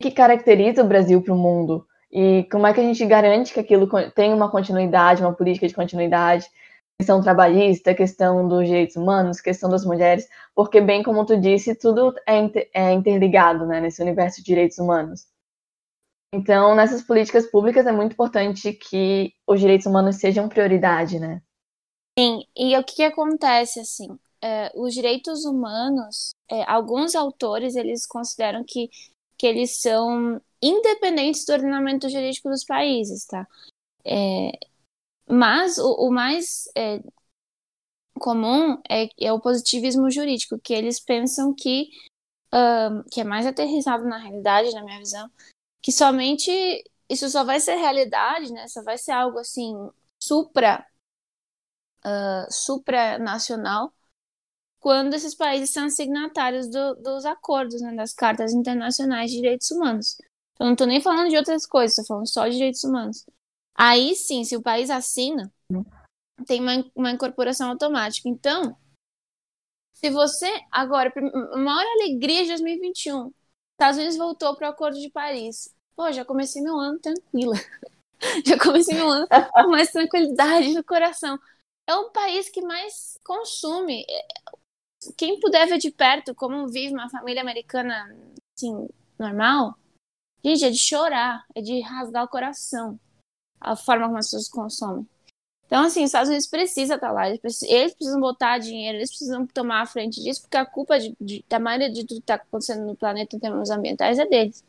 [0.00, 1.86] O que caracteriza o Brasil para o mundo?
[2.10, 5.74] E como é que a gente garante que aquilo tem uma continuidade, uma política de
[5.74, 6.46] continuidade?
[6.98, 12.14] Questão trabalhista, questão dos direitos humanos, questão das mulheres, porque, bem como tu disse, tudo
[12.26, 12.38] é,
[12.72, 15.26] é interligado né, nesse universo de direitos humanos.
[16.32, 21.40] Então, nessas políticas públicas é muito importante que os direitos humanos sejam prioridade, né?
[22.18, 28.06] Sim, e o que, que acontece, assim, é, os direitos humanos, é, alguns autores, eles
[28.06, 28.88] consideram que,
[29.38, 33.46] que eles são independentes do ordenamento jurídico dos países, tá?
[34.04, 34.50] É,
[35.28, 37.00] mas o, o mais é,
[38.18, 41.90] comum é, é, o positivismo jurídico, que eles pensam que,
[43.10, 45.28] que é mais aterrissado na realidade, na minha visão,
[45.82, 46.50] que somente
[47.08, 48.66] isso só vai ser realidade, né?
[48.68, 49.74] Só vai ser algo assim
[50.22, 50.86] supra
[52.04, 53.92] uh, supranacional
[54.80, 60.18] quando esses países são signatários do, dos acordos, né, das cartas internacionais de direitos humanos.
[60.52, 63.24] Então, não estou nem falando de outras coisas, estou falando só de direitos humanos.
[63.74, 65.52] Aí sim, se o país assina,
[66.46, 68.28] tem uma, uma incorporação automática.
[68.28, 68.76] Então,
[69.94, 71.12] se você agora,
[71.52, 73.32] a maior alegria de 2021,
[73.72, 75.74] Estados Unidos voltou para o Acordo de Paris.
[75.96, 77.54] Pô, já comecei meu ano tranquila.
[78.46, 81.38] já comecei meu ano com mais tranquilidade no coração.
[81.86, 84.04] É um país que mais consome.
[85.16, 88.16] Quem puder ver de perto como vive uma família americana
[88.56, 89.76] assim, normal,
[90.42, 92.98] gente, é de chorar, é de rasgar o coração
[93.64, 95.08] a forma como as pessoas consomem.
[95.66, 99.08] Então, assim, os Estados Unidos precisa estar lá, eles precisam, eles precisam botar dinheiro, eles
[99.08, 102.22] precisam tomar a frente disso, porque a culpa de, de, da maioria de tudo que
[102.22, 104.62] está acontecendo no planeta em termos ambientais é deles.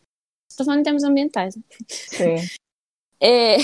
[0.49, 1.55] Estou falando em termos ambientais.
[1.55, 1.63] Né?
[1.87, 2.35] Sim.
[3.17, 3.55] É...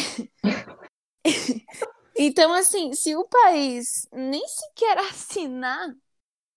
[2.18, 5.94] então, assim, se o país nem sequer assinar,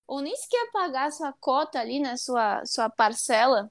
[0.06, 3.70] ou nem sequer pagar sua cota ali, né, sua, sua parcela,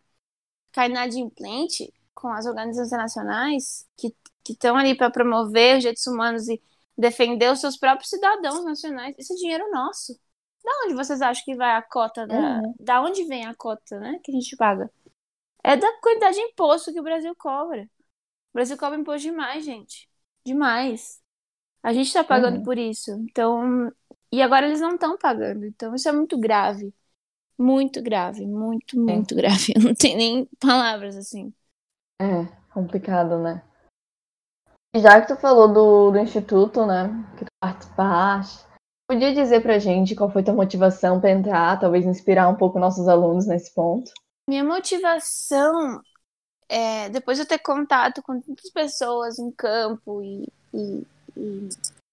[0.73, 6.47] cai inadimplente com as organizações internacionais, que que estão ali para promover os direitos humanos
[6.47, 6.61] e
[6.97, 9.15] defender os seus próprios cidadãos nacionais.
[9.17, 10.13] Isso é dinheiro nosso.
[10.63, 12.25] Da onde vocês acham que vai a cota?
[12.25, 12.75] Da, uhum.
[12.79, 14.19] da onde vem a cota, né?
[14.23, 14.89] Que a gente paga?
[15.63, 17.83] É da quantidade de imposto que o Brasil cobra.
[17.83, 20.09] O Brasil cobra imposto demais, gente.
[20.45, 21.21] Demais.
[21.81, 22.63] A gente está pagando uhum.
[22.63, 23.11] por isso.
[23.11, 23.91] Então.
[24.31, 25.65] E agora eles não estão pagando.
[25.65, 26.93] Então isso é muito grave.
[27.57, 28.45] Muito grave.
[28.45, 29.37] Muito, muito é.
[29.37, 29.73] grave.
[29.79, 31.53] Não tem nem palavras assim.
[32.19, 33.61] É, complicado, né?
[34.95, 38.65] Já que tu falou do, do instituto, né, que tu participaste,
[39.09, 43.07] podia dizer pra gente qual foi tua motivação para entrar, talvez inspirar um pouco nossos
[43.07, 44.11] alunos nesse ponto?
[44.47, 46.01] Minha motivação
[46.69, 51.69] é, depois de ter contato com tantas pessoas em campo e, e, e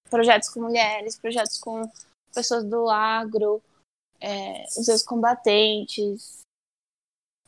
[0.09, 1.83] projetos com mulheres, projetos com
[2.35, 3.63] pessoas do agro,
[4.21, 6.41] é, os seus combatentes,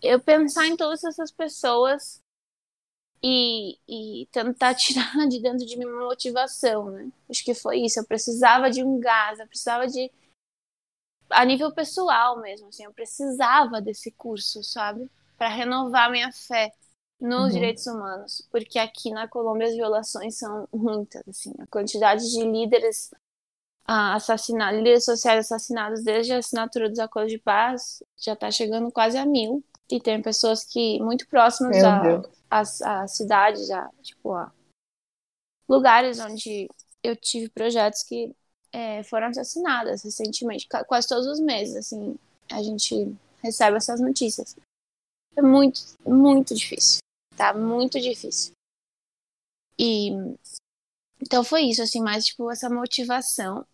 [0.02, 2.21] eu pensar em todas essas pessoas
[3.22, 7.10] e, e tentar tirar de dentro de mim uma motivação, né?
[7.30, 8.00] Acho que foi isso.
[8.00, 10.10] Eu precisava de um gás, eu precisava de.
[11.30, 15.08] a nível pessoal mesmo, assim, eu precisava desse curso, sabe?
[15.38, 16.72] Para renovar minha fé
[17.20, 17.50] nos uhum.
[17.50, 23.12] direitos humanos, porque aqui na Colômbia as violações são muitas, assim, a quantidade de líderes
[23.84, 28.90] ah, assassinados, líderes sociais assassinados desde a assinatura dos acordos de paz já está chegando
[28.90, 34.30] quase a mil, e tem pessoas que muito próximas a, as, as cidades, já, tipo,
[35.66, 36.68] lugares onde
[37.02, 38.36] eu tive projetos que
[38.70, 42.14] é, foram assassinadas recentemente, quase todos os meses, assim,
[42.50, 44.54] a gente recebe essas notícias.
[45.34, 47.00] É muito, muito difícil,
[47.34, 47.54] tá?
[47.54, 48.52] Muito difícil.
[49.78, 50.10] E
[51.22, 53.64] então foi isso, assim, mais tipo essa motivação.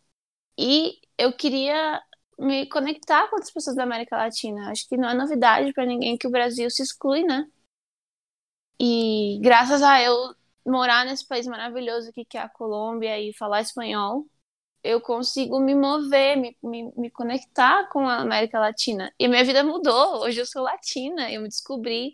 [0.57, 2.01] E eu queria
[2.39, 4.71] me conectar com outras pessoas da América Latina.
[4.71, 7.51] Acho que não é novidade para ninguém que o Brasil se exclui, né?
[8.81, 13.61] E graças a eu morar nesse país maravilhoso aqui que é a Colômbia e falar
[13.61, 14.27] espanhol,
[14.83, 19.13] eu consigo me mover, me, me, me conectar com a América Latina.
[19.19, 20.23] E minha vida mudou.
[20.23, 22.13] Hoje eu sou latina, eu me descobri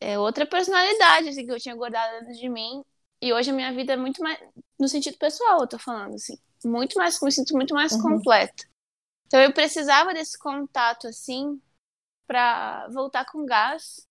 [0.00, 2.82] é, outra personalidade assim, que eu tinha guardado dentro de mim.
[3.20, 4.38] E hoje a minha vida é muito mais.
[4.78, 6.38] No sentido pessoal, eu tô falando, assim.
[6.64, 7.20] Muito mais.
[7.20, 8.02] Me sinto muito mais uhum.
[8.02, 8.64] completa.
[9.26, 11.60] Então eu precisava desse contato, assim,
[12.26, 14.08] para voltar com gás,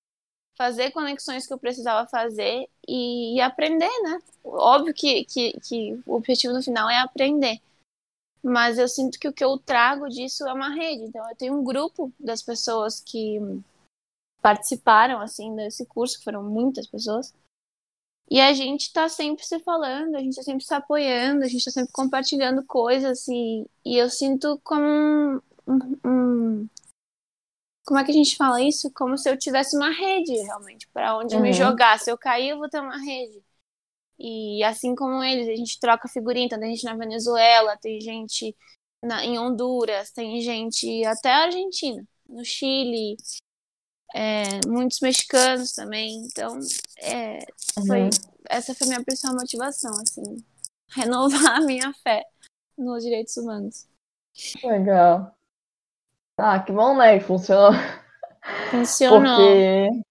[0.60, 4.22] fazer conexões que eu precisava fazer e, e aprender, né?
[4.44, 7.60] Óbvio que, que, que o objetivo no final é aprender.
[8.44, 11.04] Mas eu sinto que o que eu trago disso é uma rede.
[11.04, 13.40] Então eu tenho um grupo das pessoas que
[14.42, 17.34] participaram, assim, desse curso, que foram muitas pessoas
[18.30, 21.58] e a gente está sempre se falando, a gente está sempre se apoiando, a gente
[21.58, 26.68] está sempre compartilhando coisas e, e eu sinto como um, um,
[27.90, 28.92] Como é que a gente fala isso?
[28.94, 31.42] Como se eu tivesse uma rede, realmente, para onde uhum.
[31.42, 31.98] me jogar.
[31.98, 33.44] Se eu cair, eu vou ter uma rede.
[34.20, 38.56] E assim como eles, a gente troca figurinha, então tem gente na Venezuela, tem gente
[39.04, 43.18] na, em Honduras, tem gente até a Argentina, no Chile,
[44.14, 46.28] é, muitos mexicanos também.
[46.28, 46.60] Então,
[47.00, 47.40] é,
[47.88, 48.10] foi, uhum.
[48.52, 50.46] essa foi a minha principal motivação, assim,
[50.94, 52.24] renovar a minha fé
[52.78, 53.88] nos direitos humanos.
[54.64, 55.36] Legal.
[56.40, 57.20] Ah, que bom, né?
[57.20, 57.72] Funcionou.
[58.72, 59.22] Funcionou.
[59.22, 60.02] Porque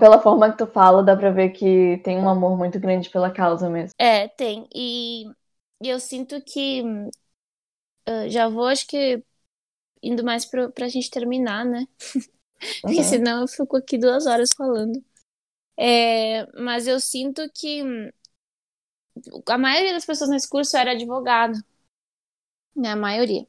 [0.00, 3.30] pela forma que tu fala, dá pra ver que tem um amor muito grande pela
[3.30, 3.94] causa mesmo.
[3.98, 4.68] É, tem.
[4.74, 5.26] E,
[5.80, 6.82] e eu sinto que
[8.08, 9.22] uh, já vou, acho que
[10.02, 11.86] indo mais pra, pra gente terminar, né?
[12.82, 13.04] Porque uhum.
[13.04, 15.02] senão eu fico aqui duas horas falando.
[15.78, 17.82] É, mas eu sinto que
[19.48, 21.58] a maioria das pessoas nesse curso era advogado.
[22.74, 23.46] Né, a maioria.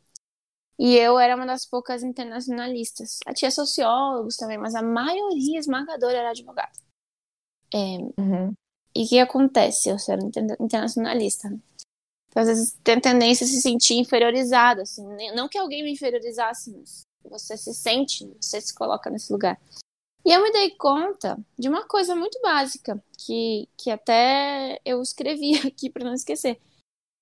[0.79, 3.19] E eu era uma das poucas internacionalistas.
[3.25, 6.77] A tinha sociólogos também, mas a maioria esmagadora era advogado.
[7.73, 8.53] É, uhum.
[8.95, 9.89] E o que acontece?
[9.89, 10.19] Eu ser
[10.59, 11.49] internacionalista.
[11.49, 11.59] Né?
[12.29, 14.81] Então, às vezes tem tendência a se sentir inferiorizado.
[14.81, 15.03] Assim.
[15.35, 19.59] Não que alguém me inferiorizasse, mas você se sente, você se coloca nesse lugar.
[20.23, 25.55] E eu me dei conta de uma coisa muito básica, que, que até eu escrevi
[25.65, 26.59] aqui para não esquecer.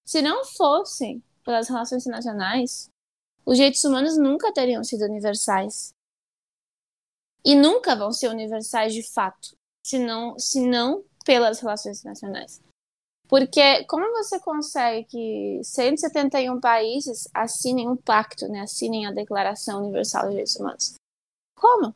[0.06, 2.90] Se não fossem pelas relações internacionais,
[3.46, 5.94] os direitos humanos nunca teriam sido universais.
[7.44, 9.56] E nunca vão ser universais de fato,
[9.86, 12.60] se não, se não pelas relações internacionais.
[13.28, 20.24] Porque como você consegue que 171 países assinem um pacto, né, assinem a Declaração Universal
[20.24, 20.94] dos Direitos Humanos?
[21.56, 21.96] Como?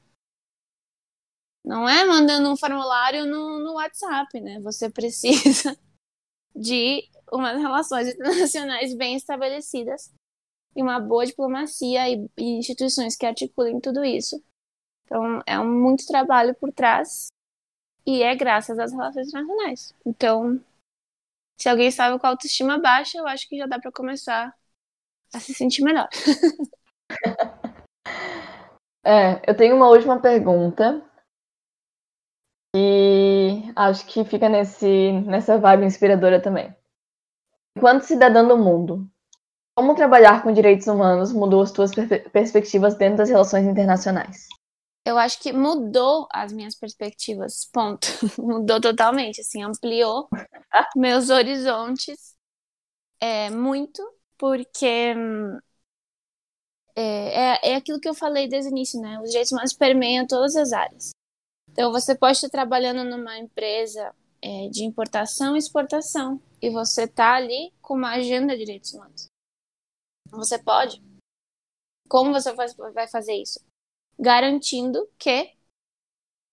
[1.66, 4.60] Não é mandando um formulário no, no WhatsApp, né?
[4.62, 5.78] Você precisa
[6.56, 10.12] de umas relações internacionais bem estabelecidas
[10.76, 14.42] e uma boa diplomacia e, e instituições que articulem tudo isso.
[15.06, 17.28] Então, é um, muito trabalho por trás
[18.06, 19.94] e é graças às relações internacionais.
[20.06, 20.64] Então,
[21.60, 24.54] se alguém estava com a autoestima baixa, eu acho que já dá para começar
[25.34, 26.08] a se sentir melhor.
[29.04, 31.06] é, eu tenho uma última pergunta.
[32.76, 36.74] E acho que fica nesse, nessa vibe inspiradora também.
[37.76, 39.10] Enquanto cidadã do mundo,
[39.80, 41.92] como trabalhar com direitos humanos mudou as tuas
[42.34, 44.46] perspectivas dentro das relações internacionais?
[45.06, 48.06] eu acho que mudou as minhas perspectivas, ponto.
[48.38, 50.28] mudou totalmente, assim, ampliou
[50.96, 52.36] meus horizontes
[53.22, 54.04] é, muito,
[54.38, 55.16] porque
[56.94, 57.04] é,
[57.64, 59.18] é, é, aquilo que eu falei desde o início, né?
[59.22, 61.12] Os direitos humanos permeiam todas as áreas.
[61.72, 67.36] Então, você pode estar trabalhando numa empresa é, de importação e exportação, e você tá
[67.36, 69.29] ali com uma agenda de direitos humanos.
[70.32, 71.02] Você pode.
[72.08, 73.60] Como você vai fazer isso?
[74.20, 75.44] garantindo que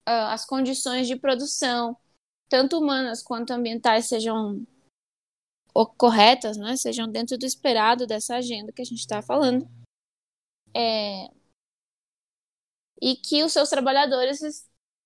[0.09, 1.97] uh, as condições de produção,
[2.49, 4.65] tanto humanas quanto ambientais, sejam
[5.99, 6.77] corretas, né?
[6.77, 9.69] sejam dentro do esperado dessa agenda que a gente está falando.
[10.75, 11.29] É...
[13.03, 14.41] E que os seus trabalhadores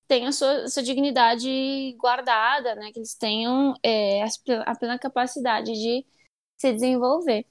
[0.06, 2.92] tenham a sua, a sua dignidade guardada, né?
[2.92, 6.06] que eles tenham é, a plena capacidade de
[6.56, 7.46] se desenvolver.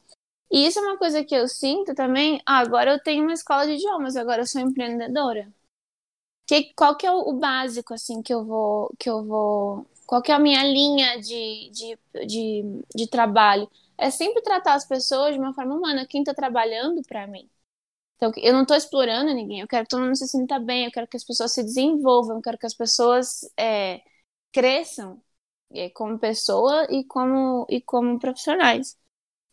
[0.51, 2.41] E isso é uma coisa que eu sinto também.
[2.45, 5.51] Ah, agora eu tenho uma escola de idiomas, agora eu sou empreendedora.
[6.47, 8.91] Que, qual que é o, básico, assim, que eu vou.
[8.99, 13.69] Que eu vou qual que é a minha linha de, de, de, de trabalho?
[13.95, 17.47] É sempre tratar as pessoas de uma forma humana, quem está trabalhando para mim.
[18.15, 20.91] Então, eu não estou explorando ninguém, eu quero que todo mundo se sinta bem, eu
[20.91, 24.01] quero que as pessoas se desenvolvam, eu quero que as pessoas é,
[24.51, 25.21] cresçam
[25.71, 28.97] é, como pessoa e como, e como profissionais.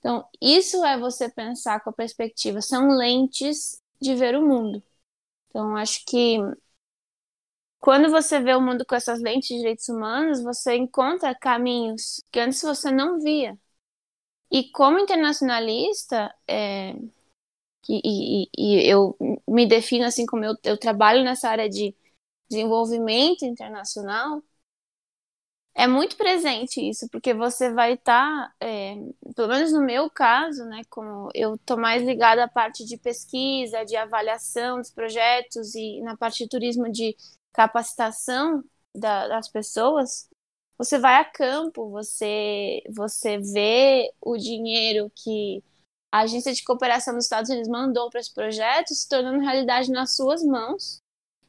[0.07, 4.81] Então, isso é você pensar com a perspectiva, são lentes de ver o mundo.
[5.51, 6.39] Então, acho que
[7.81, 12.39] quando você vê o mundo com essas lentes de direitos humanos, você encontra caminhos que
[12.39, 13.59] antes você não via.
[14.51, 16.95] E como internacionalista, é,
[17.89, 19.17] e, e, e, eu
[19.49, 21.95] me defino assim como eu, eu trabalho nessa área de
[22.49, 24.43] desenvolvimento internacional,
[25.79, 28.97] é muito presente isso, porque você vai estar, tá, é,
[29.35, 33.85] pelo menos no meu caso, né, como eu estou mais ligada à parte de pesquisa,
[33.85, 37.15] de avaliação dos projetos e na parte de turismo de
[37.53, 38.65] capacitação
[38.95, 40.31] da, das pessoas,
[40.79, 45.63] você vai a campo, você, você vê o dinheiro que
[46.11, 50.17] a agência de cooperação dos Estados Unidos mandou para esse projeto se tornando realidade nas
[50.17, 51.03] suas mãos.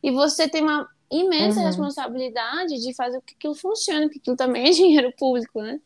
[0.03, 1.65] E você tem uma imensa uhum.
[1.65, 5.79] responsabilidade de fazer que aquilo funcione, porque aquilo também é dinheiro público, né?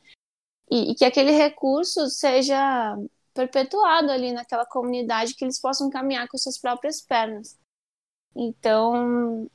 [0.70, 2.98] E, e, que aquele recurso seja
[3.34, 7.58] perpetuado ali naquela comunidade, que eles possam caminhar com suas próprias pernas.
[8.36, 9.50] Então,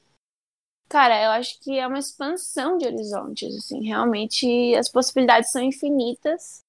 [0.89, 6.63] cara, eu acho que é uma expansão de horizontes, assim, realmente as possibilidades são infinitas.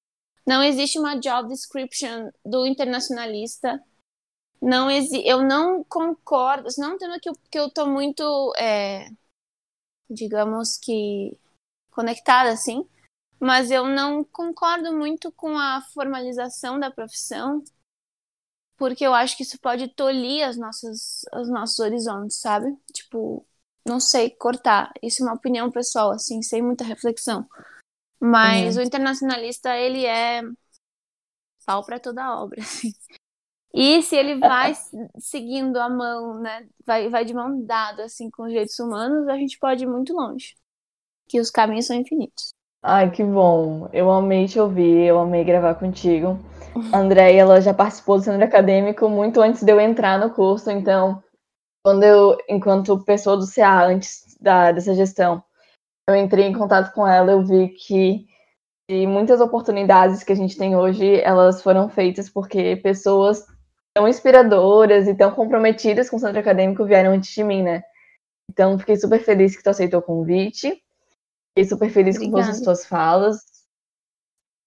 [0.46, 3.82] Não existe uma job description do internacionalista.
[4.60, 9.08] Não exi eu não concordo, não entendo que eu, que eu tô muito, é,
[10.10, 11.38] digamos que,
[11.90, 12.88] conectada, assim,
[13.40, 17.62] mas eu não concordo muito com a formalização da profissão,
[18.76, 22.76] porque eu acho que isso pode tolir as nossas, os nossos horizontes, sabe?
[22.92, 23.44] Tipo,
[23.84, 24.92] não sei, cortar.
[25.02, 27.48] Isso é uma opinião pessoal, assim, sem muita reflexão.
[28.20, 28.82] Mas uhum.
[28.82, 30.42] o internacionalista, ele é
[31.66, 32.60] pau para toda obra.
[32.62, 32.92] Assim.
[33.74, 34.72] E se ele vai
[35.18, 39.36] seguindo a mão, né, vai, vai de mão dada, assim, com os direitos humanos, a
[39.36, 40.54] gente pode ir muito longe.
[41.28, 42.54] Que os caminhos são infinitos.
[42.82, 43.88] Ai, que bom.
[43.92, 46.38] Eu amei te ouvir, eu amei gravar contigo.
[46.92, 50.70] A Andréia, ela já participou do centro acadêmico muito antes de eu entrar no curso,
[50.70, 51.22] então
[51.84, 55.42] quando eu, enquanto pessoa do CA, antes da, dessa gestão,
[56.08, 58.26] eu entrei em contato com ela, eu vi que
[59.06, 63.44] muitas oportunidades que a gente tem hoje, elas foram feitas porque pessoas
[63.98, 67.82] tão inspiradoras e tão comprometidas com o centro acadêmico vieram antes de mim, né?
[68.48, 70.70] Então, fiquei super feliz que tu aceitou o convite.
[71.50, 72.36] Fiquei super feliz Obrigada.
[72.36, 73.44] com todas as tuas falas.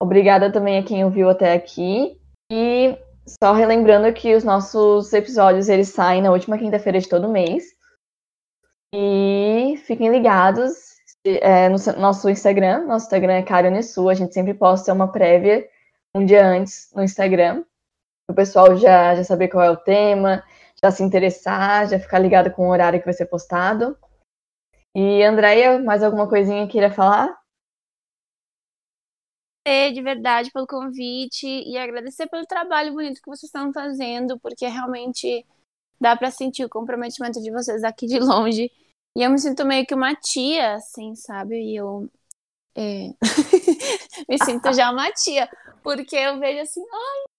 [0.01, 2.19] Obrigada também a quem ouviu até aqui.
[2.51, 2.97] E
[3.41, 7.63] só relembrando que os nossos episódios eles saem na última quinta-feira de todo mês.
[8.93, 10.73] E fiquem ligados
[11.23, 12.85] é, no nosso Instagram.
[12.85, 14.09] Nosso Instagram é Caronesu.
[14.09, 15.65] A gente sempre posta uma prévia
[16.13, 17.63] um dia antes no Instagram.
[18.31, 20.41] O pessoal já, já saber qual é o tema,
[20.81, 23.97] já se interessar, já ficar ligado com o horário que vai ser postado.
[24.95, 27.37] E, Andréia, mais alguma coisinha queira falar?
[29.93, 35.45] de verdade pelo convite e agradecer pelo trabalho bonito que vocês estão fazendo, porque realmente
[35.99, 38.71] dá para sentir o comprometimento de vocês aqui de longe.
[39.15, 41.61] E eu me sinto meio que uma tia, assim, sabe?
[41.61, 42.09] E eu
[42.75, 43.09] é...
[44.29, 45.49] me sinto já uma tia,
[45.83, 47.30] porque eu vejo assim, ai,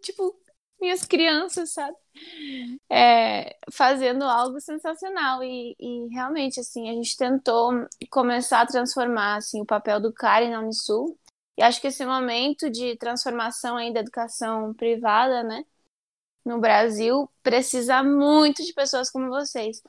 [0.00, 0.38] tipo,
[0.80, 1.96] minhas crianças, sabe?
[2.90, 9.60] É, fazendo algo sensacional e, e, realmente assim a gente tentou começar a transformar assim
[9.60, 11.16] o papel do Karen na Unisul
[11.56, 15.64] e acho que esse momento de transformação aí da educação privada, né,
[16.44, 19.82] no Brasil, precisa muito de pessoas como vocês.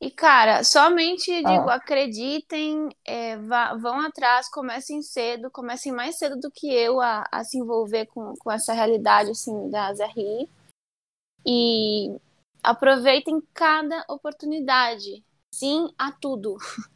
[0.00, 1.76] E, cara, somente digo, ah.
[1.76, 7.42] acreditem, é, vá, vão atrás, comecem cedo, comecem mais cedo do que eu a, a
[7.44, 10.48] se envolver com, com essa realidade, assim, das RI.
[11.46, 12.16] E
[12.62, 15.24] aproveitem cada oportunidade.
[15.54, 16.56] Sim a tudo.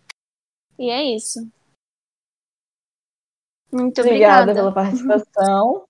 [0.81, 1.41] E é isso.
[3.73, 4.53] Muito obrigada.
[4.53, 5.89] Obrigada pela participação.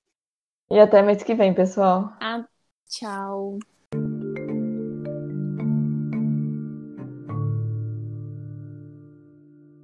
[0.70, 2.16] e até mês que vem, pessoal.
[2.18, 2.48] Ah,
[2.88, 3.58] tchau.